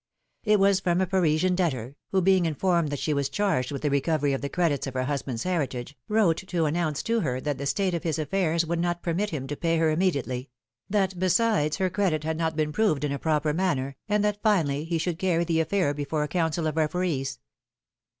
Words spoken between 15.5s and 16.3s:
affair before a